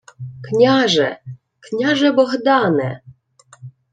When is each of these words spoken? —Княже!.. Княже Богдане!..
—Княже!.. 0.43 1.17
Княже 1.59 2.11
Богдане!.. 2.11 3.01